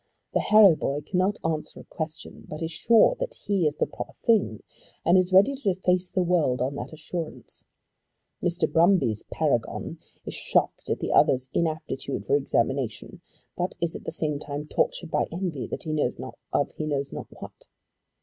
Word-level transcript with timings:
The 0.33 0.39
Harrow 0.39 0.75
boy 0.75 1.01
cannot 1.01 1.37
answer 1.45 1.81
a 1.81 1.83
question, 1.83 2.47
but 2.49 2.63
is 2.63 2.71
sure 2.71 3.15
that 3.19 3.35
he 3.45 3.67
is 3.67 3.75
the 3.75 3.85
proper 3.85 4.13
thing, 4.23 4.63
and 5.05 5.15
is 5.15 5.31
ready 5.31 5.53
to 5.57 5.75
face 5.75 6.09
the 6.09 6.23
world 6.23 6.59
on 6.59 6.73
that 6.73 6.91
assurance. 6.91 7.63
Mr. 8.41 8.67
Brumby's 8.67 9.21
paragon 9.31 9.99
is 10.25 10.33
shocked 10.33 10.89
at 10.89 11.01
the 11.01 11.11
other's 11.11 11.49
inaptitude 11.53 12.25
for 12.25 12.35
examination, 12.35 13.21
but 13.55 13.75
is 13.79 13.95
at 13.95 14.05
the 14.05 14.11
same 14.11 14.39
time 14.39 14.65
tortured 14.67 15.11
by 15.11 15.27
envy 15.31 15.69
of 15.71 15.81
he 15.83 15.93
knows 15.93 17.11
not 17.21 17.27
what. 17.39 17.67